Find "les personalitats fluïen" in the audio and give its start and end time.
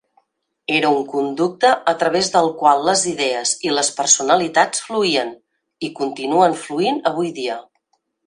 3.75-5.31